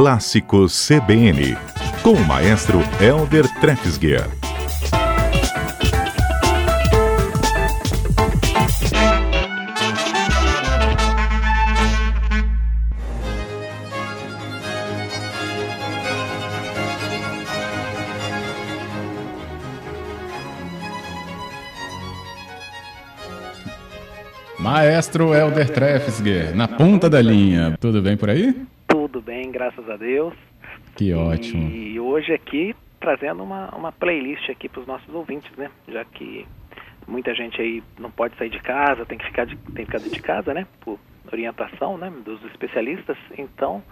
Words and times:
Clássicos 0.00 0.88
CBN, 0.88 1.58
com 2.02 2.12
o 2.12 2.26
maestro 2.26 2.80
Elder 3.02 3.46
Trefsguer. 3.60 4.26
Maestro 24.58 25.34
Elder 25.34 25.68
Trefsguer, 25.68 26.56
na 26.56 26.66
ponta 26.66 27.10
da 27.10 27.20
linha. 27.20 27.76
Tudo 27.78 28.00
bem 28.00 28.16
por 28.16 28.30
aí? 28.30 28.54
Bem, 29.40 29.50
graças 29.50 29.88
a 29.88 29.96
Deus. 29.96 30.34
Que 30.94 31.14
ótimo. 31.14 31.70
E 31.70 31.98
hoje 31.98 32.30
aqui 32.30 32.76
trazendo 33.00 33.42
uma, 33.42 33.74
uma 33.74 33.90
playlist 33.90 34.50
aqui 34.50 34.68
para 34.68 34.82
os 34.82 34.86
nossos 34.86 35.14
ouvintes, 35.14 35.50
né? 35.56 35.70
Já 35.88 36.04
que 36.04 36.46
muita 37.08 37.34
gente 37.34 37.58
aí 37.58 37.82
não 37.98 38.10
pode 38.10 38.36
sair 38.36 38.50
de 38.50 38.60
casa, 38.60 39.06
tem 39.06 39.16
que 39.16 39.24
ficar 39.24 39.46
de, 39.46 39.56
tem 39.56 39.86
que 39.86 39.98
ficar 39.98 39.98
de 39.98 40.20
casa, 40.20 40.52
né? 40.52 40.66
Por 40.82 40.98
orientação, 41.32 41.96
né? 41.96 42.12
Dos 42.22 42.44
especialistas. 42.44 43.16
Então, 43.38 43.82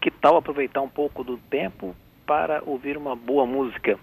que 0.00 0.08
tal 0.08 0.36
aproveitar 0.36 0.82
um 0.82 0.88
pouco 0.88 1.24
do 1.24 1.36
tempo 1.36 1.96
para 2.24 2.62
ouvir 2.64 2.96
uma 2.96 3.16
boa 3.16 3.44
música? 3.44 3.98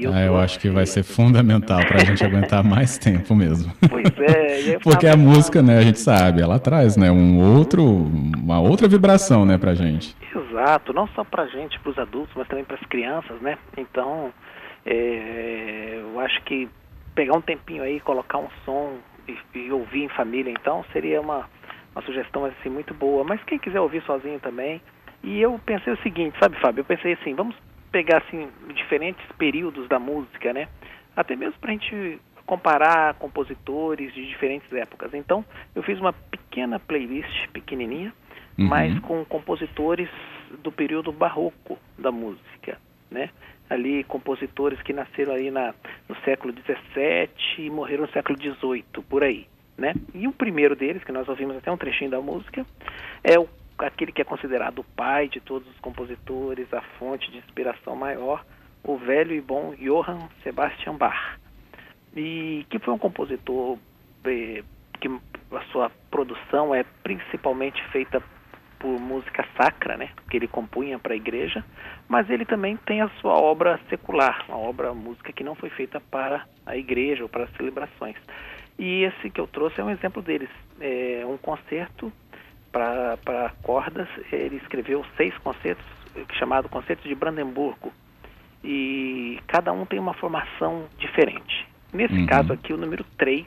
Eu, 0.00 0.12
ah, 0.12 0.20
eu 0.20 0.36
acho 0.38 0.60
que 0.60 0.68
vai 0.68 0.86
ser 0.86 1.02
fundamental 1.02 1.80
para 1.80 1.96
a 1.96 2.04
gente 2.04 2.24
aguentar 2.24 2.62
mais 2.62 2.96
tempo 2.98 3.34
mesmo. 3.34 3.72
Pois 3.88 4.06
é. 4.20 4.78
Porque 4.78 5.06
a 5.06 5.16
música, 5.16 5.60
né, 5.60 5.78
a 5.78 5.82
gente 5.82 5.98
sabe, 5.98 6.40
ela 6.40 6.58
traz, 6.58 6.96
né, 6.96 7.10
um 7.10 7.56
outro, 7.56 7.82
uma 7.84 8.60
outra 8.60 8.86
vibração, 8.86 9.44
né, 9.44 9.58
para 9.58 9.74
gente. 9.74 10.16
Exato, 10.34 10.92
não 10.92 11.08
só 11.08 11.24
para 11.24 11.46
gente, 11.46 11.78
para 11.80 11.90
os 11.90 11.98
adultos, 11.98 12.32
mas 12.36 12.46
também 12.46 12.64
para 12.64 12.76
as 12.76 12.86
crianças, 12.86 13.40
né. 13.40 13.58
Então, 13.76 14.32
é, 14.86 16.00
eu 16.00 16.20
acho 16.20 16.42
que 16.44 16.68
pegar 17.14 17.34
um 17.36 17.40
tempinho 17.40 17.82
aí, 17.82 17.98
colocar 18.00 18.38
um 18.38 18.48
som 18.64 18.92
e, 19.26 19.36
e 19.58 19.72
ouvir 19.72 20.04
em 20.04 20.08
família, 20.08 20.52
então, 20.52 20.84
seria 20.92 21.20
uma, 21.20 21.46
uma 21.94 22.02
sugestão 22.02 22.44
assim 22.44 22.68
muito 22.68 22.94
boa. 22.94 23.24
Mas 23.24 23.42
quem 23.44 23.58
quiser 23.58 23.80
ouvir 23.80 24.02
sozinho 24.04 24.38
também. 24.38 24.80
E 25.22 25.40
eu 25.40 25.60
pensei 25.66 25.92
o 25.92 25.98
seguinte, 25.98 26.38
sabe, 26.38 26.56
Fábio? 26.60 26.82
Eu 26.82 26.84
pensei 26.84 27.14
assim, 27.14 27.34
vamos 27.34 27.56
pegar 27.90 28.18
assim 28.18 28.48
diferentes 28.74 29.24
períodos 29.36 29.88
da 29.88 29.98
música, 29.98 30.52
né? 30.52 30.68
Até 31.16 31.34
mesmo 31.34 31.58
para 31.60 31.70
a 31.70 31.72
gente 31.72 32.20
comparar 32.46 33.14
compositores 33.14 34.12
de 34.14 34.26
diferentes 34.26 34.72
épocas. 34.72 35.12
Então, 35.12 35.44
eu 35.74 35.82
fiz 35.82 36.00
uma 36.00 36.12
pequena 36.14 36.78
playlist, 36.78 37.48
pequenininha, 37.52 38.12
uhum. 38.58 38.66
mas 38.66 38.98
com 39.00 39.22
compositores 39.26 40.08
do 40.62 40.72
período 40.72 41.12
barroco 41.12 41.78
da 41.98 42.10
música, 42.10 42.78
né? 43.10 43.28
Ali 43.68 44.02
compositores 44.04 44.80
que 44.80 44.94
nasceram 44.94 45.34
aí 45.34 45.50
na, 45.50 45.74
no 46.08 46.16
século 46.24 46.54
XVII 46.54 47.66
e 47.66 47.68
morreram 47.68 48.04
no 48.04 48.12
século 48.12 48.38
XVIII, 48.38 48.84
por 49.06 49.22
aí, 49.22 49.46
né? 49.76 49.92
E 50.14 50.26
o 50.26 50.32
primeiro 50.32 50.74
deles, 50.74 51.04
que 51.04 51.12
nós 51.12 51.28
ouvimos 51.28 51.56
até 51.56 51.70
um 51.70 51.76
trechinho 51.76 52.10
da 52.10 52.20
música, 52.20 52.64
é 53.22 53.38
o 53.38 53.46
aquele 53.78 54.12
que 54.12 54.22
é 54.22 54.24
considerado 54.24 54.80
o 54.80 54.84
pai 54.84 55.28
de 55.28 55.40
todos 55.40 55.68
os 55.68 55.78
compositores, 55.80 56.72
a 56.72 56.80
fonte 56.98 57.30
de 57.30 57.38
inspiração 57.38 57.94
maior, 57.94 58.44
o 58.82 58.96
velho 58.96 59.34
e 59.34 59.40
bom 59.40 59.74
Johann 59.74 60.28
Sebastian 60.42 60.94
Bach, 60.94 61.38
e 62.16 62.66
que 62.70 62.78
foi 62.78 62.94
um 62.94 62.98
compositor 62.98 63.78
eh, 64.24 64.62
que 65.00 65.08
a 65.08 65.60
sua 65.72 65.90
produção 66.10 66.74
é 66.74 66.84
principalmente 67.02 67.82
feita 67.88 68.22
por 68.78 68.98
música 69.00 69.44
sacra, 69.56 69.96
né, 69.96 70.10
que 70.30 70.36
ele 70.36 70.46
compunha 70.46 70.98
para 70.98 71.12
a 71.12 71.16
igreja, 71.16 71.64
mas 72.08 72.30
ele 72.30 72.44
também 72.44 72.76
tem 72.76 73.00
a 73.02 73.08
sua 73.20 73.32
obra 73.32 73.80
secular, 73.88 74.44
uma 74.48 74.58
obra 74.58 74.94
música 74.94 75.32
que 75.32 75.42
não 75.42 75.54
foi 75.54 75.68
feita 75.70 76.00
para 76.00 76.46
a 76.64 76.76
igreja 76.76 77.24
ou 77.24 77.28
para 77.28 77.44
as 77.44 77.50
celebrações. 77.56 78.16
E 78.78 79.02
esse 79.02 79.30
que 79.30 79.40
eu 79.40 79.48
trouxe 79.48 79.80
é 79.80 79.84
um 79.84 79.90
exemplo 79.90 80.22
deles, 80.22 80.50
é 80.80 81.24
um 81.26 81.36
concerto 81.36 82.12
para 82.72 83.52
cordas, 83.62 84.08
ele 84.32 84.56
escreveu 84.56 85.04
seis 85.16 85.36
concertos, 85.38 85.84
chamado 86.38 86.68
Concerto 86.68 87.08
de 87.08 87.14
Brandemburgo, 87.14 87.92
e 88.62 89.38
cada 89.46 89.72
um 89.72 89.84
tem 89.86 89.98
uma 89.98 90.14
formação 90.14 90.86
diferente. 90.98 91.66
Nesse 91.92 92.14
uhum. 92.14 92.26
caso 92.26 92.52
aqui, 92.52 92.72
o 92.72 92.76
número 92.76 93.04
3, 93.16 93.44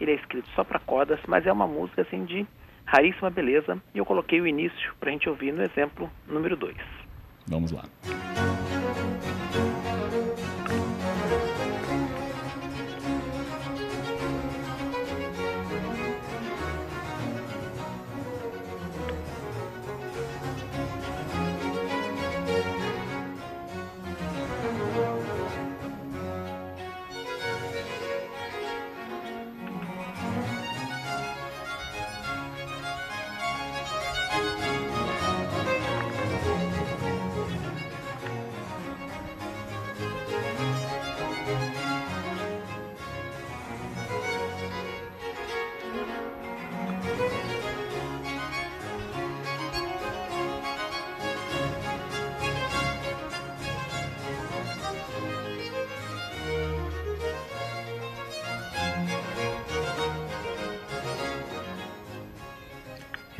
ele 0.00 0.12
é 0.12 0.14
escrito 0.14 0.48
só 0.54 0.64
para 0.64 0.78
cordas, 0.78 1.20
mas 1.26 1.46
é 1.46 1.52
uma 1.52 1.66
música 1.66 2.02
assim 2.02 2.24
de 2.24 2.46
raríssima 2.84 3.30
beleza, 3.30 3.78
e 3.94 3.98
eu 3.98 4.04
coloquei 4.04 4.40
o 4.40 4.46
início 4.46 4.94
para 5.00 5.10
a 5.10 5.12
gente 5.12 5.28
ouvir 5.28 5.52
no 5.52 5.62
exemplo 5.62 6.10
número 6.26 6.56
2. 6.56 6.76
Vamos 7.46 7.72
lá. 7.72 7.84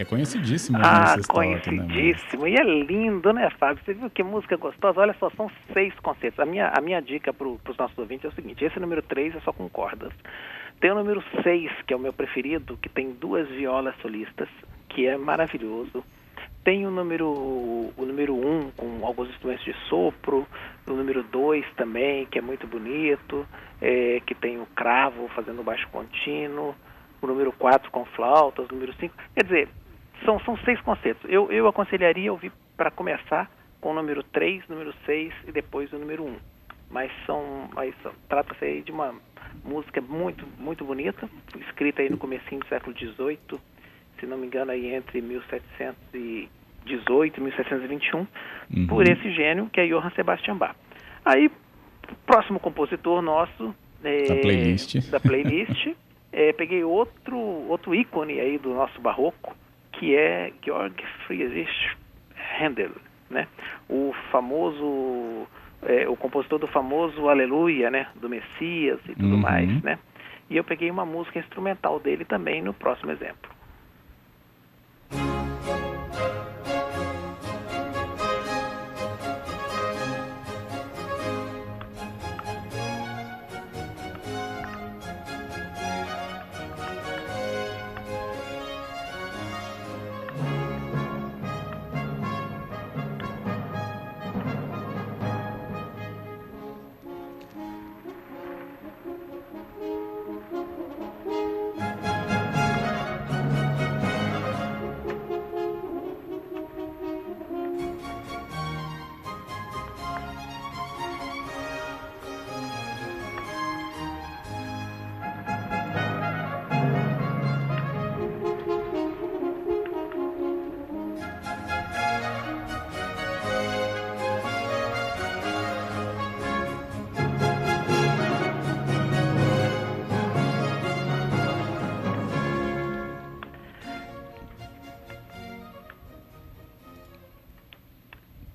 Reconhecidíssimo. 0.05 0.79
Ah, 0.83 1.17
conhecidíssimo. 1.27 2.43
Né, 2.43 2.51
e 2.51 2.55
é 2.57 2.63
lindo, 2.63 3.33
né, 3.33 3.49
Fábio? 3.59 3.83
Você 3.85 3.95
viu 3.95 4.11
que 4.11 4.23
música 4.23 4.57
gostosa? 4.57 5.01
Olha 5.01 5.17
só, 5.19 5.31
são 5.31 5.51
seis 5.73 5.95
concertos. 6.01 6.39
A 6.39 6.45
minha, 6.45 6.69
a 6.69 6.81
minha 6.81 7.01
dica 7.01 7.33
para 7.33 7.49
os 7.49 7.77
nossos 7.79 7.97
ouvintes 7.97 8.27
é 8.27 8.29
o 8.29 8.35
seguinte: 8.35 8.65
esse 8.65 8.79
número 8.79 9.03
três 9.03 9.35
é 9.35 9.41
só 9.41 9.53
com 9.53 9.69
cordas. 9.69 10.13
Tem 10.79 10.91
o 10.91 10.95
número 10.95 11.25
seis, 11.43 11.71
que 11.87 11.95
é 11.95 11.97
o 11.97 12.01
meu 12.01 12.13
preferido, 12.13 12.77
que 12.83 12.89
tem 12.89 13.13
duas 13.13 13.49
violas 13.49 13.95
solistas, 14.03 14.49
que 14.91 15.07
é 15.07 15.17
maravilhoso. 15.17 16.05
Tem 16.63 16.87
o 16.87 16.91
número, 16.91 17.27
o 17.27 18.05
número 18.07 18.35
um, 18.35 18.71
com 18.77 19.07
alguns 19.07 19.31
instrumentos 19.31 19.65
de 19.65 19.75
sopro. 19.89 20.47
O 20.87 20.93
número 20.93 21.23
dois 21.23 21.65
também, 21.77 22.27
que 22.27 22.39
é 22.39 22.43
muito 22.43 22.67
bonito, 22.67 23.47
é, 23.81 24.21
que 24.27 24.35
tem 24.35 24.61
o 24.61 24.67
cravo 24.67 25.29
fazendo 25.35 25.63
baixo 25.63 25.89
contínuo 25.89 26.75
o 27.25 27.27
número 27.27 27.53
4 27.53 27.91
com 27.91 28.05
flautas, 28.05 28.67
o 28.69 28.75
número 28.75 28.93
5. 28.95 29.15
Quer 29.35 29.45
dizer, 29.45 29.69
são, 30.25 30.41
são 30.41 30.57
seis 30.59 30.81
concertos. 30.81 31.31
Eu, 31.31 31.53
eu 31.53 31.69
aconselharia 31.69 32.33
ouvir 32.33 32.51
para 32.77 32.91
começar 32.91 33.49
com 33.81 33.91
o 33.91 33.95
número 33.95 34.23
3, 34.23 34.69
número 34.69 34.95
6 35.05 35.33
e 35.47 35.53
depois 35.53 35.93
o 35.93 35.99
número 35.99 36.25
1. 36.25 36.37
Mas 36.91 37.13
são, 37.27 37.69
mas 37.75 37.95
trata-se 38.29 38.65
aí 38.65 38.81
de 38.83 38.93
uma 38.93 39.15
música 39.65 40.01
muito, 40.01 40.47
muito 40.59 40.85
bonita, 40.85 41.29
escrita 41.61 42.03
aí 42.03 42.11
no 42.11 42.17
comecinho 42.17 42.61
do 42.61 42.69
século 42.69 42.97
XVIII, 42.97 43.61
se 44.19 44.27
não 44.27 44.39
me 44.39 44.47
engano 44.47 44.71
aí 44.71 44.95
entre 44.95 45.21
1718 45.21 47.37
e 47.37 47.41
1721, 47.43 48.19
uhum. 48.19 48.27
por 48.87 49.07
esse 49.09 49.33
gênio 49.33 49.69
que 49.71 49.81
é 49.81 49.87
Johann 49.87 50.11
Sebastian 50.11 50.57
Bach. 50.57 50.77
Aí, 51.25 51.51
próximo 52.27 52.61
compositor 52.61 53.23
nosso 53.23 53.75
é, 54.03 54.27
da 54.27 54.37
playlist, 54.37 55.11
da 55.11 55.21
playlist 55.21 55.95
é, 56.33 56.53
peguei 56.53 56.85
outro, 56.85 57.39
outro 57.39 57.95
ícone 57.95 58.41
aí 58.41 58.59
do 58.59 58.75
nosso 58.75 59.01
barroco, 59.01 59.57
que 60.05 60.15
é 60.15 60.53
Georg 60.63 61.03
Friedrich 61.27 61.97
Handel, 62.61 62.91
né? 63.31 63.49
O 63.89 64.15
famoso, 64.31 65.47
é, 65.83 66.07
o 66.07 66.15
compositor 66.15 66.59
do 66.59 66.67
famoso 66.67 67.31
Aleluia, 67.31 67.91
né? 67.91 68.09
Do 68.17 68.29
Messias 68.29 69.01
e 69.09 69.15
tudo 69.15 69.35
uhum. 69.35 69.41
mais, 69.41 69.83
né? 69.83 69.99
E 70.51 70.59
eu 70.59 70.63
peguei 70.63 70.91
uma 70.91 71.07
música 71.07 71.39
instrumental 71.39 71.99
dele 71.99 72.27
também 72.27 72.61
no 72.61 72.75
próximo 72.75 73.13
exemplo. 73.13 73.51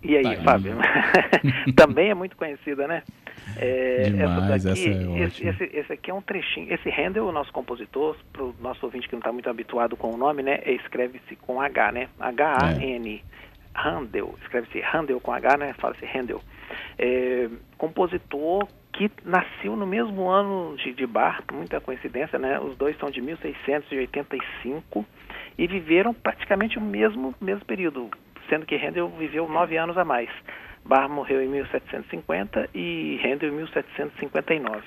E 0.01 0.15
aí, 0.15 0.37
tá 0.37 0.43
Fábio? 0.43 0.77
Também 1.75 2.09
é 2.09 2.13
muito 2.13 2.35
conhecida, 2.37 2.87
né? 2.87 3.03
É, 3.57 4.09
Demais, 4.09 4.65
essa, 4.65 4.69
daqui, 4.69 4.89
essa 4.89 4.99
é 4.99 5.23
esse, 5.23 5.47
esse, 5.47 5.77
esse, 5.77 5.93
aqui 5.93 6.11
é 6.11 6.13
um 6.13 6.21
trechinho. 6.21 6.73
Esse 6.73 6.89
Handel, 6.89 7.27
o 7.27 7.31
nosso 7.31 7.51
compositor, 7.51 8.15
para 8.31 8.43
o 8.43 8.55
nosso 8.61 8.85
ouvinte 8.85 9.07
que 9.07 9.13
não 9.13 9.19
está 9.19 9.31
muito 9.31 9.49
habituado 9.49 9.97
com 9.97 10.13
o 10.13 10.17
nome, 10.17 10.43
né? 10.43 10.61
Escreve-se 10.65 11.35
com 11.35 11.61
H, 11.61 11.91
né? 11.91 12.09
H-A-N. 12.19 13.23
É. 13.25 13.39
Handel. 13.75 14.35
Escreve-se 14.41 14.81
Handel 14.81 15.19
com 15.19 15.31
H, 15.31 15.57
né? 15.57 15.73
Fala-se 15.79 16.05
Handel. 16.05 16.41
É, 16.97 17.49
compositor 17.77 18.67
que 18.91 19.09
nasceu 19.23 19.75
no 19.75 19.85
mesmo 19.85 20.27
ano 20.27 20.75
de, 20.77 20.93
de 20.93 21.05
Bar, 21.05 21.43
muita 21.51 21.79
coincidência, 21.79 22.37
né? 22.37 22.59
Os 22.59 22.75
dois 22.77 22.97
são 22.97 23.09
de 23.09 23.21
1685 23.21 25.05
e 25.57 25.67
viveram 25.67 26.13
praticamente 26.13 26.77
o 26.77 26.81
mesmo, 26.81 27.33
mesmo 27.39 27.63
período, 27.65 28.09
sendo 28.49 28.65
que 28.65 28.75
Handel 28.75 29.07
viveu 29.09 29.47
nove 29.47 29.77
anos 29.77 29.97
a 29.97 30.03
mais. 30.03 30.29
Bar 30.83 31.07
morreu 31.07 31.41
em 31.41 31.47
1750 31.47 32.69
e 32.73 33.19
Handel 33.23 33.49
em 33.49 33.55
1759. 33.55 34.83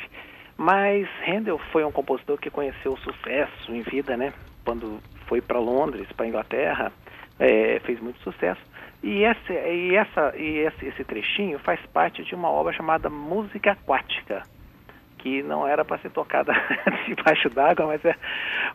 Mas 0.56 1.09
Handel 1.26 1.59
foi 1.70 1.85
um 1.85 1.93
compositor 1.93 2.38
que 2.38 2.50
conheceu 2.50 2.93
o 2.93 2.99
sucesso 2.99 3.73
em 3.75 3.82
vida, 3.82 4.17
né? 4.17 4.32
Quando 4.64 5.00
foi 5.26 5.41
para 5.41 5.59
Londres, 5.59 6.11
para 6.12 6.26
Inglaterra, 6.26 6.93
é, 7.38 7.81
fez 7.81 8.00
muito 8.00 8.20
sucesso. 8.20 8.61
E, 9.03 9.25
esse, 9.25 9.53
e, 9.53 9.97
essa, 9.97 10.37
e 10.37 10.59
esse, 10.59 10.87
esse 10.87 11.05
trechinho 11.05 11.59
faz 11.59 11.81
parte 11.87 12.23
de 12.23 12.35
uma 12.35 12.49
obra 12.49 12.73
chamada 12.73 13.11
Música 13.11 13.73
Aquática, 13.73 14.43
que 15.22 15.40
não 15.40 15.66
era 15.66 15.84
para 15.84 15.98
ser 15.98 16.10
tocada 16.10 16.52
debaixo 17.06 17.48
d'água, 17.48 17.86
mas 17.86 18.04
é 18.04 18.16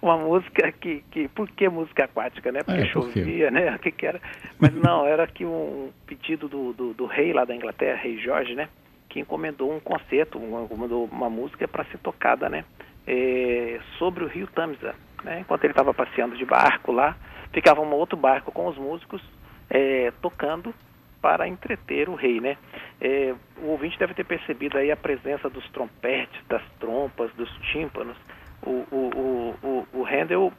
uma 0.02 0.18
música 0.18 0.72
que, 0.72 1.04
que 1.12 1.28
por 1.28 1.50
que 1.50 1.68
música 1.68 2.06
aquática, 2.06 2.54
né? 2.54 2.64
Porque 2.64 2.82
é, 2.82 2.86
chovia, 2.86 3.52
né? 3.52 3.68
O 3.76 3.80
que, 3.80 3.92
que 3.92 4.06
era? 4.06 4.22
Mas 4.58 4.74
não, 4.74 5.06
era 5.06 5.28
que 5.28 5.46
um 5.46 5.92
pedido 6.06 6.48
do, 6.48 6.72
do, 6.72 6.94
do, 6.94 7.06
rei 7.06 7.34
lá 7.34 7.44
da 7.44 7.54
Inglaterra, 7.54 8.00
rei 8.02 8.18
Jorge, 8.18 8.56
né? 8.56 8.70
Que 9.10 9.20
encomendou 9.20 9.76
um 9.76 9.80
concerto, 9.80 10.40
encomendou 10.40 11.10
uma 11.12 11.30
música 11.30 11.68
para 11.68 11.84
ser 11.86 11.98
tocada, 11.98 12.48
né? 12.48 12.64
É, 13.06 13.80
sobre 13.98 14.24
o 14.24 14.28
rio 14.28 14.48
Tamisa, 14.48 14.96
né? 15.24 15.42
Enquanto 15.42 15.66
ele 15.66 15.74
estava 15.74 15.94
passeando 15.94 16.38
de 16.38 16.46
barco 16.46 16.94
lá, 16.94 17.18
ficava 17.52 17.82
um 17.82 17.94
outro 17.94 18.18
barco 18.18 18.54
com 18.54 18.68
os 18.68 18.78
músicos 18.78 19.22
é, 19.70 20.14
tocando 20.22 20.74
para 21.22 21.48
entreter 21.48 22.10
o 22.10 22.16
rei, 22.16 22.40
né? 22.40 22.58
É, 23.02 23.34
o 23.62 23.68
ouvinte 23.68 23.98
deve 23.98 24.14
ter 24.14 24.24
percebido 24.24 24.78
aí 24.78 24.92
a 24.92 24.98
presença 24.98 25.50
dos 25.50 25.68
trompetes, 25.70 26.40
das 26.48 26.64
trompas, 26.80 27.32
dos 27.34 27.50
tímpanos. 27.72 28.18
O, 28.62 28.86
o, 28.92 29.56
o, 29.64 29.88
o, 29.94 30.04
Handel 30.04 30.52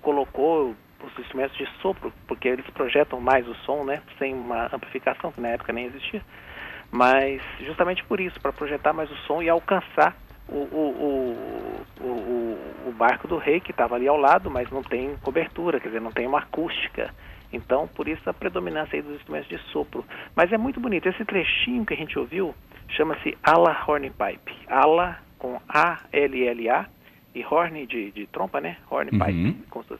colocou 0.00 0.74
os 1.02 1.18
instrumentos 1.18 1.56
de 1.56 1.66
sopro, 1.80 2.12
porque 2.26 2.48
eles 2.48 2.66
projetam 2.70 3.20
mais 3.20 3.46
o 3.46 3.54
som, 3.56 3.84
né? 3.84 4.02
Sem 4.18 4.34
uma 4.34 4.66
amplificação, 4.72 5.30
que 5.32 5.40
na 5.40 5.48
época 5.48 5.72
nem 5.72 5.86
existia. 5.86 6.22
Mas 6.90 7.42
justamente 7.60 8.04
por 8.04 8.20
isso, 8.20 8.40
para 8.40 8.52
projetar 8.52 8.92
mais 8.92 9.10
o 9.10 9.16
som 9.26 9.42
e 9.42 9.48
alcançar 9.48 10.16
o, 10.48 10.54
o, 10.54 11.86
o, 12.00 12.06
o, 12.06 12.88
o 12.88 12.92
barco 12.92 13.26
do 13.26 13.36
rei, 13.36 13.60
que 13.60 13.72
estava 13.72 13.96
ali 13.96 14.06
ao 14.06 14.16
lado, 14.16 14.50
mas 14.50 14.70
não 14.70 14.82
tem 14.82 15.16
cobertura, 15.16 15.80
quer 15.80 15.88
dizer, 15.88 16.00
não 16.00 16.12
tem 16.12 16.26
uma 16.26 16.38
acústica. 16.38 17.12
Então, 17.52 17.88
por 17.88 18.08
isso 18.08 18.28
a 18.28 18.34
predominância 18.34 19.02
dos 19.02 19.16
instrumentos 19.16 19.48
de 19.48 19.58
sopro. 19.70 20.04
Mas 20.34 20.52
é 20.52 20.58
muito 20.58 20.80
bonito. 20.80 21.08
Esse 21.08 21.24
trechinho 21.24 21.84
que 21.84 21.94
a 21.94 21.96
gente 21.96 22.18
ouviu 22.18 22.54
chama-se 22.88 23.36
Ala 23.42 23.76
Hornpipe. 23.86 24.54
Ala 24.68 25.18
com 25.38 25.60
A-L-L-A 25.68 26.86
e 27.34 27.44
horn 27.44 27.86
de, 27.86 28.10
de 28.12 28.26
trompa, 28.26 28.60
né? 28.60 28.78
Hornpipe. 28.90 29.64
Uhum. 29.74 29.98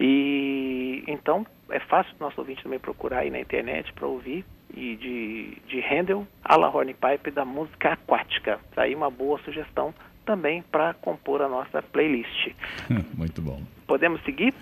E 0.00 1.02
então 1.06 1.46
é 1.70 1.80
fácil 1.80 2.14
o 2.18 2.24
nosso 2.24 2.40
ouvinte 2.40 2.62
também 2.62 2.78
procurar 2.78 3.20
aí 3.20 3.30
na 3.30 3.40
internet 3.40 3.92
para 3.92 4.06
ouvir 4.06 4.44
e 4.74 4.96
de, 4.96 5.58
de 5.66 5.80
Handel, 5.80 6.26
Ala 6.44 6.68
Hornpipe 6.68 7.30
da 7.30 7.44
música 7.44 7.92
aquática. 7.94 8.60
Tá 8.74 8.82
aí 8.82 8.94
uma 8.94 9.10
boa 9.10 9.38
sugestão 9.40 9.94
também 10.24 10.62
para 10.62 10.94
compor 10.94 11.40
a 11.40 11.48
nossa 11.48 11.82
playlist. 11.82 12.52
Muito 13.16 13.40
bom. 13.40 13.62
Podemos 13.86 14.22
seguir? 14.24 14.52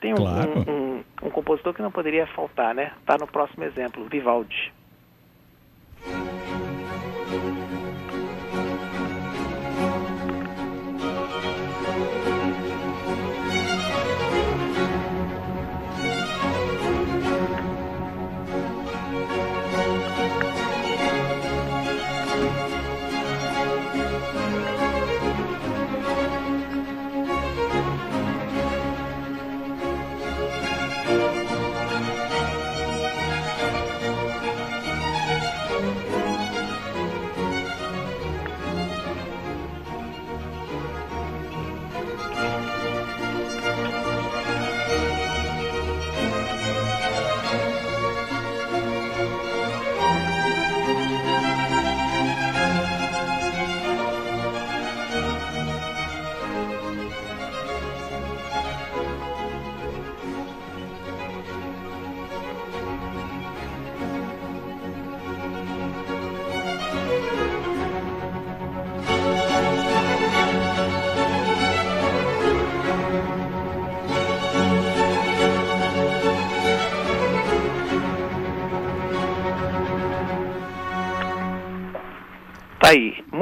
Tem 0.00 0.12
um, 0.12 0.16
claro. 0.16 0.64
um, 0.68 0.70
um, 0.70 0.85
um, 1.22 1.30
compositor 1.30 1.74
que 1.74 1.82
não 1.82 1.90
poderia 1.90 2.26
faltar, 2.28 2.74
né? 2.74 2.92
Está 3.00 3.16
no 3.18 3.26
próximo 3.26 3.64
exemplo, 3.64 4.06
Vivaldi. 4.08 4.72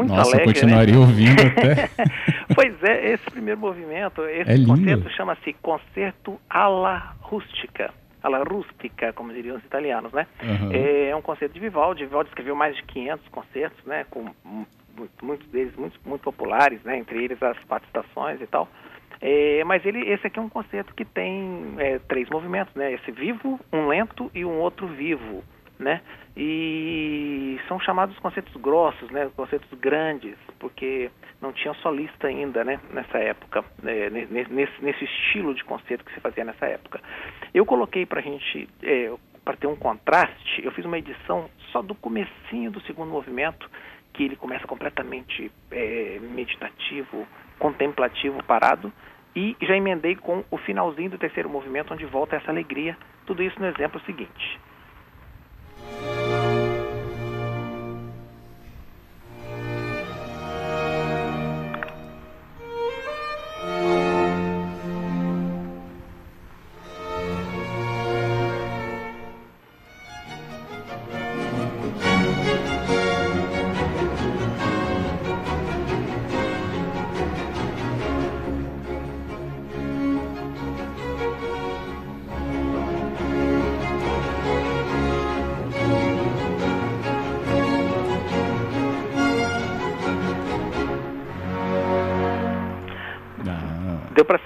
Muito 0.04 0.16
Nossa, 0.16 0.37
alegre. 0.37 0.50
Eu 0.50 0.54
continuaria 0.54 0.94
né? 0.94 1.00
ouvindo 1.00 1.40
até. 1.46 1.90
pois 2.54 2.82
é, 2.82 3.12
esse 3.12 3.30
primeiro 3.30 3.61
movimento, 3.61 4.23
esse 4.26 4.50
é 4.62 4.66
concerto 4.66 5.11
chama-se 5.11 5.52
Concerto 5.54 6.40
alla 6.49 7.14
Rustica. 7.20 7.92
Alla 8.23 8.42
Rustica, 8.42 9.12
como 9.12 9.32
diriam 9.32 9.56
os 9.56 9.64
italianos, 9.64 10.12
né? 10.12 10.26
Uhum. 10.42 10.70
É 10.73 11.14
um 11.14 11.20
concerto 11.20 11.52
de 11.52 11.61
Vivaldi. 11.61 12.04
Vivaldi 12.04 12.30
escreveu 12.30 12.56
mais 12.56 12.75
de 12.75 12.82
500 12.84 13.28
concertos, 13.28 13.84
né? 13.84 14.06
Com 14.08 14.30
muitos 15.23 15.46
deles 15.49 15.75
muito, 15.76 15.99
muito 16.06 16.23
populares, 16.23 16.82
né? 16.84 16.99
Entre 16.99 17.23
eles 17.23 17.42
as 17.42 17.58
quatro 17.64 17.87
estações 17.87 18.40
e 18.40 18.46
tal. 18.46 18.68
É, 19.20 19.62
mas 19.64 19.84
ele, 19.84 20.00
esse 20.11 20.26
aqui 20.26 20.38
é 20.38 20.42
um 20.42 20.49
concerto 20.49 20.94
que 20.94 21.04
tem 21.04 21.75
é, 21.78 21.99
três 21.99 22.28
movimentos, 22.30 22.75
né? 22.75 22.92
Esse 22.92 23.11
vivo, 23.11 23.61
um 23.73 23.88
lento 23.88 24.30
e 24.34 24.44
um 24.44 24.58
outro 24.58 24.87
vivo 24.87 25.42
né? 25.78 26.00
E 26.37 27.59
são 27.69 27.78
chamados 27.81 28.19
conceitos 28.19 28.54
grossos, 28.57 29.11
né? 29.11 29.31
Conceitos 29.37 29.69
grandes, 29.78 30.37
porque 30.59 31.11
não 31.40 31.52
tinha 31.52 31.75
solista 31.75 32.26
ainda, 32.26 32.64
né? 32.64 32.81
Nessa 32.90 33.19
época, 33.19 33.64
né? 33.83 34.11
nesse, 34.11 34.83
nesse 34.83 35.04
estilo 35.04 35.54
de 35.54 35.64
conceito 35.64 36.04
que 36.04 36.12
se 36.12 36.21
fazia 36.21 36.45
nessa 36.45 36.66
época. 36.66 37.00
Eu 37.52 37.64
coloquei 37.64 38.07
para 38.07 38.21
a 38.21 38.23
gente, 38.23 38.69
é, 38.83 39.12
para 39.45 39.57
ter 39.57 39.66
um 39.66 39.76
contraste, 39.76 40.64
eu 40.64 40.73
fiz 40.73 40.85
uma 40.85 40.99
edição 40.99 41.49
só 41.71 41.83
do 41.83 41.95
comecinho 41.95 42.71
do 42.71 42.81
segundo 42.83 43.11
movimento, 43.11 43.69
que 44.12 44.25
ele 44.25 44.37
começa 44.37 44.66
completamente 44.66 45.50
é, 45.71 46.19
meditativo, 46.21 47.26
contemplativo, 47.59 48.43
parado, 48.45 48.93
e 49.37 49.57
já 49.61 49.76
emendei 49.76 50.14
com 50.14 50.45
o 50.50 50.57
finalzinho 50.57 51.11
do 51.11 51.19
terceiro 51.19 51.50
movimento, 51.50 51.93
onde 51.93 52.04
volta 52.04 52.37
essa 52.37 52.50
alegria. 52.50 52.97
Tudo 53.26 53.43
isso 53.43 53.59
no 53.59 53.66
exemplo 53.66 54.00
seguinte. 54.07 54.61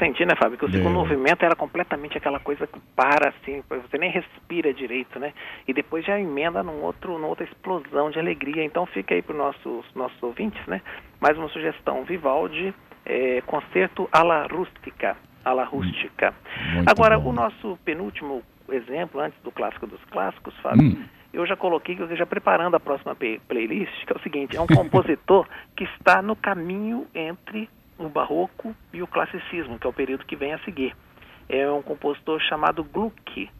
Sentir, 0.08 0.26
né, 0.26 0.34
Fábio? 0.36 0.58
Que 0.58 0.64
o 0.64 0.70
segundo 0.70 0.92
Deu. 0.92 1.00
movimento 1.00 1.44
era 1.44 1.54
completamente 1.54 2.16
aquela 2.16 2.40
coisa 2.40 2.66
que 2.66 2.78
para, 2.96 3.28
assim, 3.30 3.62
você 3.68 3.98
nem 3.98 4.10
respira 4.10 4.72
direito, 4.72 5.18
né? 5.18 5.32
E 5.66 5.72
depois 5.72 6.04
já 6.04 6.18
emenda 6.18 6.62
num 6.62 6.82
outro, 6.82 7.12
numa 7.14 7.28
outra 7.28 7.44
explosão 7.44 8.10
de 8.10 8.18
alegria. 8.18 8.64
Então 8.64 8.86
fica 8.86 9.14
aí 9.14 9.22
para 9.22 9.32
os 9.32 9.38
nossos, 9.38 9.94
nossos 9.94 10.22
ouvintes, 10.22 10.64
né? 10.66 10.80
Mais 11.20 11.36
uma 11.36 11.48
sugestão, 11.48 12.04
Vivaldi, 12.04 12.74
é, 13.04 13.42
concerto 13.46 14.08
alla 14.12 14.46
rústica, 14.46 15.16
alla 15.44 15.64
rústica. 15.64 16.34
Muito 16.74 16.90
Agora, 16.90 17.18
bom. 17.18 17.30
o 17.30 17.32
nosso 17.32 17.78
penúltimo 17.84 18.42
exemplo, 18.70 19.20
antes 19.20 19.38
do 19.42 19.50
clássico 19.50 19.86
dos 19.86 20.02
clássicos, 20.10 20.54
Fábio, 20.60 20.82
Hum. 20.82 21.04
eu 21.32 21.46
já 21.46 21.56
coloquei, 21.56 21.96
que 21.96 22.02
eu 22.02 22.16
já 22.16 22.26
preparando 22.26 22.74
a 22.76 22.80
próxima 22.80 23.14
pe- 23.14 23.40
playlist, 23.48 24.04
que 24.06 24.12
é 24.12 24.16
o 24.16 24.20
seguinte, 24.20 24.56
é 24.56 24.60
um 24.60 24.66
compositor 24.66 25.46
que 25.76 25.84
está 25.84 26.20
no 26.22 26.36
caminho 26.36 27.06
entre 27.14 27.68
o 27.98 28.08
barroco 28.08 28.74
e 28.92 29.02
o 29.02 29.06
classicismo, 29.06 29.78
que 29.78 29.86
é 29.86 29.90
o 29.90 29.92
período 29.92 30.24
que 30.24 30.36
vem 30.36 30.52
a 30.54 30.58
seguir. 30.60 30.94
É 31.48 31.70
um 31.70 31.82
compositor 31.82 32.40
chamado 32.40 32.84
Gluck. 32.84 33.50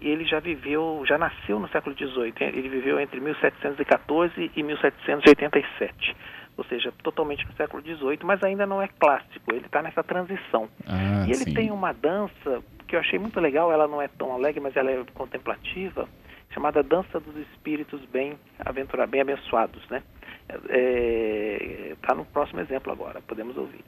Ele 0.00 0.24
já 0.24 0.40
viveu, 0.40 1.02
já 1.06 1.16
nasceu 1.16 1.58
no 1.60 1.68
século 1.68 1.94
XVIII. 1.96 2.34
Ele 2.40 2.68
viveu 2.68 2.98
entre 3.00 3.20
1714 3.20 4.50
e 4.54 4.62
1787. 4.62 6.16
Ou 6.56 6.64
seja, 6.64 6.92
totalmente 7.02 7.44
no 7.46 7.52
século 7.54 7.82
XVIII, 7.82 8.20
mas 8.22 8.42
ainda 8.42 8.64
não 8.66 8.80
é 8.80 8.88
clássico. 8.88 9.52
Ele 9.52 9.66
está 9.66 9.82
nessa 9.82 10.02
transição. 10.02 10.68
Ah, 10.86 11.24
E 11.26 11.30
ele 11.30 11.44
sim. 11.44 11.54
tem 11.54 11.70
uma 11.70 11.92
dança 11.92 12.62
que 12.86 12.94
eu 12.94 13.00
achei 13.00 13.18
muito 13.18 13.40
legal, 13.40 13.72
ela 13.72 13.88
não 13.88 14.00
é 14.00 14.08
tão 14.08 14.32
alegre, 14.32 14.60
mas 14.60 14.76
ela 14.76 14.90
é 14.90 15.02
contemplativa, 15.14 16.08
chamada 16.50 16.82
Dança 16.82 17.18
dos 17.18 17.34
Espíritos 17.48 18.00
Bem 18.06 18.38
Aventurados, 18.64 19.10
Bem 19.10 19.20
Abençoados, 19.22 19.82
né? 19.88 20.02
Está 20.48 22.14
no 22.14 22.26
próximo 22.26 22.60
exemplo 22.60 22.92
agora, 22.92 23.20
podemos 23.22 23.56
ouvir. 23.56 23.84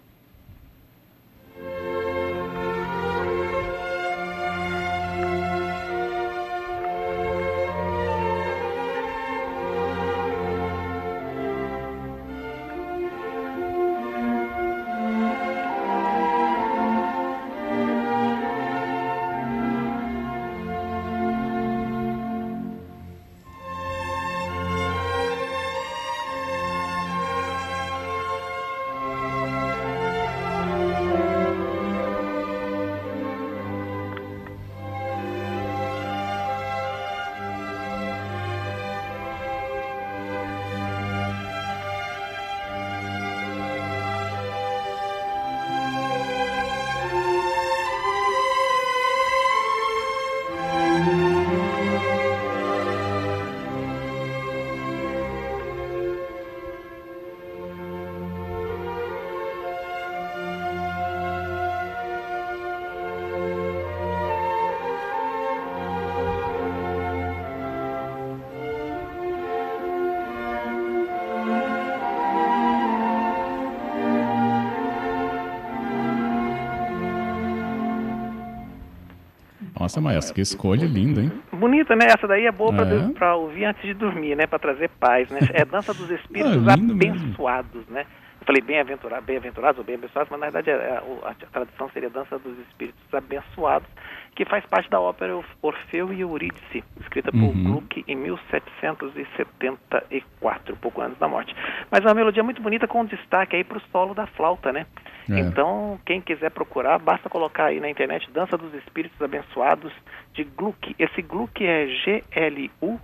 Nossa, 79.87 80.00
maestro, 80.00 80.35
que 80.35 80.40
escolha 80.40 80.85
linda, 80.85 81.21
hein? 81.21 81.31
Bonita, 81.52 81.95
né? 81.95 82.07
Essa 82.07 82.26
daí 82.26 82.45
é 82.45 82.50
boa 82.50 82.75
É. 82.75 83.09
para 83.12 83.37
ouvir 83.37 83.66
antes 83.66 83.81
de 83.83 83.95
dormir, 83.95 84.35
né? 84.35 84.45
Para 84.45 84.59
trazer 84.59 84.88
paz, 84.99 85.31
né? 85.31 85.38
É 85.55 85.64
Dança 85.64 85.95
dos 85.95 86.11
Espíritos 86.19 86.66
Ah, 86.66 86.75
lindo 86.75 86.93
mesmo. 86.97 87.14
Abençoados, 87.23 87.87
né? 87.87 88.05
Eu 88.40 88.47
falei 88.47 88.61
bem-aventurados, 88.62 89.25
bem-aventurados 89.25 89.78
ou 89.78 89.85
bem-abençoados, 89.85 90.28
mas 90.28 90.40
na 90.40 90.47
verdade 90.50 90.71
é- 90.71 90.75
é- 90.75 91.00
a, 91.25 91.31
a 91.31 91.35
tradução 91.52 91.88
seria 91.90 92.11
Dança 92.11 92.37
dos 92.37 92.59
Espíritos 92.69 93.00
Abençoados, 93.14 93.87
que 94.35 94.45
faz 94.45 94.66
parte 94.66 94.90
da 94.90 95.00
ópera 95.00 95.38
Orfeu 95.62 96.12
e 96.12 96.21
Eurídice, 96.23 96.83
escrita 97.00 97.31
por 97.31 97.38
Uhum. 97.40 97.62
Gluck 97.64 98.05
em 98.09 98.16
1774, 98.16 100.75
pouco 100.76 101.00
antes 101.00 101.16
da 101.19 101.28
morte. 101.28 101.55
Mas 101.93 102.05
é 102.05 102.09
uma 102.09 102.14
melodia 102.14 102.43
muito 102.43 102.61
bonita 102.61 102.88
com 102.88 103.05
destaque 103.05 103.55
aí 103.55 103.62
para 103.62 103.78
o 103.78 103.83
solo 103.93 104.14
da 104.14 104.26
flauta, 104.26 104.73
né? 104.73 104.85
É. 105.30 105.40
Então, 105.40 105.99
quem 106.04 106.21
quiser 106.21 106.50
procurar, 106.50 106.99
basta 106.99 107.28
colocar 107.28 107.66
aí 107.66 107.80
na 107.80 107.90
internet 107.90 108.30
Dança 108.30 108.56
dos 108.56 108.73
Espíritos 108.75 109.21
Abençoados 109.21 109.92
de 110.33 110.45
Gluck. 110.45 110.95
Esse 110.99 111.21
Gluck 111.23 111.64
é 111.64 111.87
G-L-U-C-K. 112.04 113.02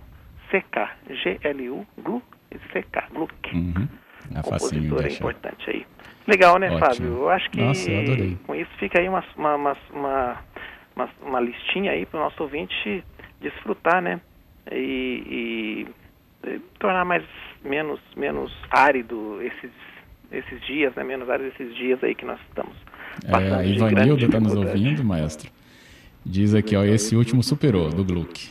G-L-U-C-K. 1.09 3.07
Gluck. 3.11 3.55
Uhum. 3.55 3.87
É 4.35 4.41
Compositor 4.41 5.05
é 5.05 5.09
importante 5.09 5.69
aí. 5.69 5.85
Legal, 6.25 6.57
né, 6.57 6.67
Ótimo. 6.71 6.85
Fábio? 6.85 7.07
Eu 7.07 7.29
acho 7.29 7.49
que 7.51 7.61
Nossa, 7.61 7.91
eu 7.91 8.37
com 8.47 8.55
isso 8.55 8.71
fica 8.77 9.01
aí 9.01 9.09
uma, 9.09 9.23
uma, 9.35 9.55
uma, 9.55 9.77
uma, 9.91 10.37
uma, 10.95 11.09
uma 11.21 11.39
listinha 11.41 11.91
aí 11.91 12.05
para 12.05 12.19
o 12.19 12.23
nosso 12.23 12.41
ouvinte 12.41 13.03
desfrutar, 13.41 14.01
né? 14.01 14.21
E, 14.71 15.85
e, 16.45 16.49
e 16.49 16.59
tornar 16.79 17.03
mais 17.03 17.23
menos, 17.61 17.99
menos 18.15 18.53
árido 18.71 19.41
esses, 19.41 19.71
esses 20.33 20.65
dias, 20.65 20.93
né? 20.95 21.03
Menos 21.03 21.29
árido 21.29 21.49
esses 21.49 21.75
dias 21.75 22.03
aí 22.03 22.15
que 22.15 22.25
nós 22.25 22.39
estamos 22.49 22.75
passando. 23.29 23.53
É, 23.53 23.55
a 23.55 23.65
Ivanilda 23.65 24.25
está 24.25 24.39
nos 24.39 24.55
ouvindo, 24.55 25.03
maestro. 25.03 25.51
Diz 26.25 26.55
aqui, 26.55 26.75
ó, 26.75 26.83
esse 26.83 27.15
último 27.15 27.43
superou, 27.43 27.89
do 27.89 28.03
Gluck. 28.03 28.49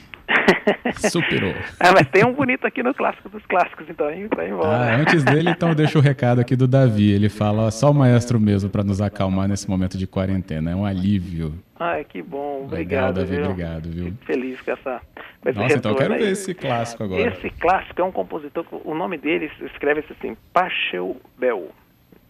Superou. 1.10 1.54
ah, 1.80 1.92
mas 1.92 2.06
tem 2.08 2.24
um 2.24 2.32
bonito 2.32 2.66
aqui 2.66 2.82
no 2.82 2.94
clássico 2.94 3.28
dos 3.28 3.44
clássicos, 3.46 3.86
então 3.88 4.06
aí 4.06 4.28
vai 4.34 4.48
embora. 4.50 4.68
Ah, 4.68 4.96
antes 4.96 5.24
dele, 5.24 5.50
então, 5.50 5.74
deixa 5.74 5.98
o 5.98 6.02
recado 6.02 6.40
aqui 6.40 6.54
do 6.56 6.68
Davi. 6.68 7.10
Ele 7.10 7.28
fala, 7.28 7.62
ó, 7.62 7.70
só 7.70 7.90
o 7.90 7.94
maestro 7.94 8.38
mesmo 8.38 8.70
para 8.70 8.84
nos 8.84 9.00
acalmar 9.00 9.48
nesse 9.48 9.68
momento 9.68 9.98
de 9.98 10.06
quarentena. 10.06 10.70
É 10.70 10.76
um 10.76 10.84
alívio. 10.84 11.54
Ai, 11.78 12.04
que 12.04 12.22
bom. 12.22 12.68
Legal, 12.70 13.10
Obrigado, 13.10 13.14
Davi, 13.14 13.36
viu? 13.36 13.44
obrigado, 13.44 13.90
viu? 13.90 14.04
Fico 14.06 14.24
feliz 14.24 14.60
com 14.60 14.70
essa 14.70 15.00
com 15.40 15.48
esse 15.50 15.58
Nossa, 15.58 15.76
então 15.76 15.90
eu 15.92 15.96
quero 15.96 16.14
aí. 16.14 16.20
ver 16.20 16.30
esse 16.30 16.54
clássico 16.54 17.02
agora. 17.02 17.28
Esse 17.28 17.50
clássico 17.50 18.00
é 18.00 18.04
um 18.04 18.12
compositor, 18.12 18.64
o 18.84 18.94
nome 18.94 19.18
dele 19.18 19.50
escreve-se 19.72 20.12
assim, 20.12 20.36
Pachelbel. 20.52 21.72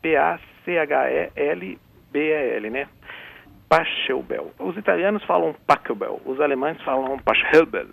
P-A-C-H-E-L-B-E-L, 0.00 2.71
né? 2.71 2.87
Pachelbel. 3.73 4.52
Os 4.59 4.76
italianos 4.76 5.25
falam 5.25 5.55
Pachelbel, 5.67 6.21
os 6.26 6.38
alemães 6.43 6.79
falam 6.83 7.19
Pachelbel. 7.19 7.87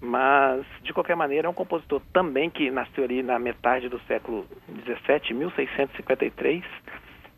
Mas, 0.00 0.66
de 0.82 0.92
qualquer 0.92 1.14
maneira, 1.14 1.46
é 1.46 1.50
um 1.50 1.54
compositor 1.54 2.02
também 2.12 2.50
que 2.50 2.68
nasceu 2.68 3.04
ali 3.04 3.22
na 3.22 3.38
metade 3.38 3.88
do 3.88 4.00
século 4.08 4.44
XVII, 4.84 5.32
1653, 5.32 6.64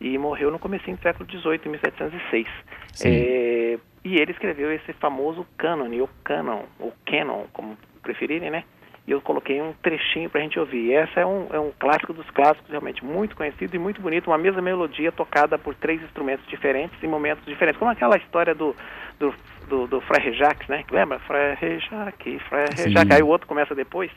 e 0.01 0.17
morreu 0.17 0.49
no 0.49 0.57
comecinho 0.57 0.97
do 0.97 1.03
século 1.03 1.29
XVIII, 1.29 1.61
em 1.67 1.69
1706. 1.69 2.47
Sim. 2.93 3.09
É, 3.09 3.79
e 4.03 4.15
ele 4.15 4.31
escreveu 4.31 4.71
esse 4.73 4.91
famoso 4.93 5.45
cânone, 5.55 6.01
ou 6.01 6.09
canon, 6.23 6.63
ou 6.79 6.91
canon, 7.05 7.45
como 7.53 7.77
preferirem, 8.01 8.49
né? 8.49 8.63
E 9.07 9.11
eu 9.11 9.21
coloquei 9.21 9.61
um 9.61 9.71
trechinho 9.81 10.29
pra 10.29 10.41
gente 10.41 10.59
ouvir. 10.59 10.91
Essa 10.91 11.21
é 11.21 11.25
um, 11.25 11.47
é 11.51 11.59
um 11.59 11.71
clássico 11.79 12.11
dos 12.11 12.29
clássicos, 12.31 12.69
realmente 12.69 13.05
muito 13.05 13.37
conhecido 13.37 13.73
e 13.73 13.79
muito 13.79 14.01
bonito. 14.01 14.27
Uma 14.27 14.37
mesma 14.37 14.61
melodia 14.61 15.13
tocada 15.13 15.57
por 15.57 15.73
três 15.75 16.03
instrumentos 16.03 16.45
diferentes 16.47 17.01
em 17.01 17.07
momentos 17.07 17.45
diferentes. 17.45 17.79
Como 17.79 17.89
aquela 17.89 18.17
história 18.17 18.53
do, 18.53 18.75
do, 19.17 19.33
do, 19.69 19.87
do 19.87 20.01
Frère 20.01 20.33
Jacques, 20.33 20.67
né? 20.67 20.83
Lembra? 20.91 21.19
Frère 21.19 21.79
Jacques, 21.79 22.41
Frère 22.49 22.75
Sim. 22.75 22.91
Jacques. 22.91 23.15
Aí 23.15 23.23
o 23.23 23.27
outro 23.27 23.47
começa 23.47 23.73
depois. 23.73 24.11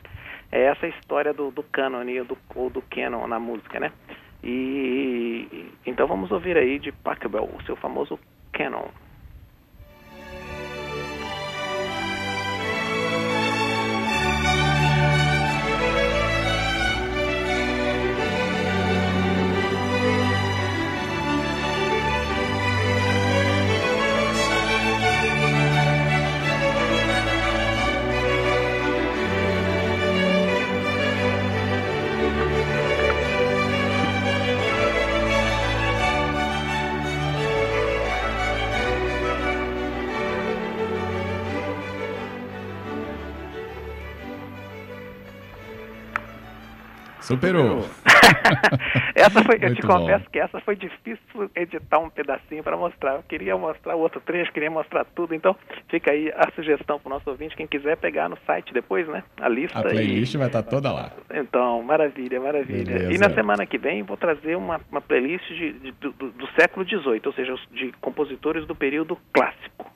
É 0.51 0.63
essa 0.63 0.85
a 0.85 0.89
história 0.89 1.33
do, 1.33 1.51
do 1.51 1.63
cânone 1.63 2.19
ou 2.19 2.25
do, 2.25 2.37
ou 2.53 2.69
do 2.69 2.81
canon 2.81 3.25
na 3.27 3.39
música, 3.39 3.79
né? 3.79 3.93
E 4.43 5.71
então 5.85 6.05
vamos 6.05 6.31
ouvir 6.31 6.57
aí 6.57 6.79
de 6.79 6.91
Pachelbel, 6.91 7.49
o 7.57 7.63
seu 7.63 7.77
famoso 7.77 8.19
canon. 8.51 8.87
Superou. 47.35 47.85
essa 49.15 49.43
foi, 49.43 49.57
eu 49.61 49.75
te 49.75 49.81
confesso 49.81 50.29
que 50.29 50.39
essa 50.39 50.59
foi 50.61 50.75
difícil 50.75 51.49
editar 51.55 51.99
um 51.99 52.09
pedacinho 52.09 52.63
para 52.63 52.77
mostrar. 52.77 53.15
Eu 53.15 53.23
queria 53.23 53.57
mostrar 53.57 53.95
o 53.95 53.99
outro 53.99 54.21
trecho, 54.21 54.51
queria 54.51 54.69
mostrar 54.69 55.05
tudo. 55.05 55.33
Então, 55.33 55.55
fica 55.89 56.11
aí 56.11 56.31
a 56.35 56.51
sugestão 56.55 56.99
para 56.99 57.09
o 57.09 57.13
nosso 57.13 57.29
ouvinte, 57.29 57.55
quem 57.55 57.67
quiser 57.67 57.97
pegar 57.97 58.29
no 58.29 58.37
site 58.45 58.73
depois, 58.73 59.07
né? 59.07 59.23
A 59.39 59.49
lista. 59.49 59.79
A 59.79 59.83
playlist 59.83 60.33
e... 60.33 60.37
vai 60.37 60.47
estar 60.47 60.63
tá 60.63 60.69
toda 60.69 60.91
lá. 60.91 61.11
Então, 61.33 61.81
maravilha, 61.83 62.39
maravilha. 62.39 62.83
Beleza. 62.83 63.13
E 63.13 63.17
na 63.17 63.29
semana 63.33 63.65
que 63.65 63.77
vem 63.77 64.03
vou 64.03 64.17
trazer 64.17 64.55
uma, 64.55 64.79
uma 64.91 65.01
playlist 65.01 65.47
de, 65.47 65.73
de, 65.73 65.91
do, 65.91 66.11
do 66.11 66.47
século 66.59 66.85
XVIII, 66.85 67.21
ou 67.25 67.33
seja, 67.33 67.55
de 67.71 67.91
compositores 68.01 68.65
do 68.65 68.75
período 68.75 69.17
clássico. 69.33 69.91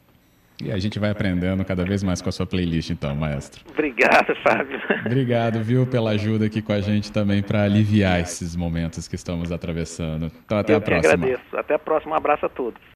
E 0.65 0.71
a 0.71 0.79
gente 0.79 0.97
vai 0.97 1.11
aprendendo 1.11 1.63
cada 1.63 1.83
vez 1.85 2.01
mais 2.01 2.21
com 2.21 2.29
a 2.29 2.31
sua 2.31 2.45
playlist, 2.47 2.89
então, 2.89 3.15
maestro. 3.15 3.61
Obrigado, 3.69 4.35
Fábio. 4.43 4.81
Obrigado, 5.05 5.61
viu, 5.61 5.85
pela 5.85 6.09
ajuda 6.11 6.47
aqui 6.47 6.61
com 6.61 6.73
a 6.73 6.81
gente 6.81 7.11
também 7.11 7.43
para 7.43 7.61
aliviar 7.61 8.19
esses 8.19 8.55
momentos 8.55 9.07
que 9.07 9.13
estamos 9.15 9.51
atravessando. 9.51 10.31
Então, 10.43 10.57
até 10.57 10.73
Eu 10.73 10.77
a 10.77 10.81
próxima. 10.81 11.13
agradeço. 11.13 11.55
Até 11.55 11.75
a 11.75 11.79
próxima. 11.79 12.13
Um 12.13 12.17
abraço 12.17 12.45
a 12.45 12.49
todos. 12.49 12.81